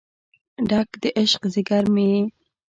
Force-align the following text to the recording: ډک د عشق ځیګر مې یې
ډک 0.69 0.89
د 1.01 1.03
عشق 1.19 1.41
ځیګر 1.53 1.83
مې 1.93 2.05
یې 2.13 2.21